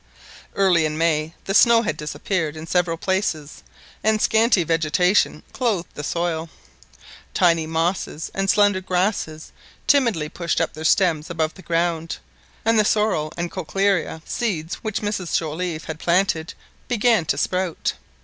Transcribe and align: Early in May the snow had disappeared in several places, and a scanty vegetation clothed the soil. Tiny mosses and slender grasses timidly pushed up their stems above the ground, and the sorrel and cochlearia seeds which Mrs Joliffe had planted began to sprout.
Early 0.55 0.85
in 0.87 0.97
May 0.97 1.35
the 1.45 1.53
snow 1.53 1.83
had 1.83 1.95
disappeared 1.95 2.57
in 2.57 2.65
several 2.65 2.97
places, 2.97 3.61
and 4.03 4.19
a 4.19 4.23
scanty 4.23 4.63
vegetation 4.63 5.43
clothed 5.53 5.89
the 5.93 6.03
soil. 6.03 6.49
Tiny 7.35 7.67
mosses 7.67 8.31
and 8.33 8.49
slender 8.49 8.81
grasses 8.81 9.51
timidly 9.85 10.27
pushed 10.27 10.59
up 10.59 10.73
their 10.73 10.85
stems 10.85 11.29
above 11.29 11.53
the 11.53 11.61
ground, 11.61 12.17
and 12.65 12.79
the 12.79 12.83
sorrel 12.83 13.31
and 13.37 13.51
cochlearia 13.51 14.23
seeds 14.25 14.73
which 14.83 15.03
Mrs 15.03 15.37
Joliffe 15.37 15.83
had 15.85 15.99
planted 15.99 16.55
began 16.87 17.23
to 17.25 17.37
sprout. 17.37 17.93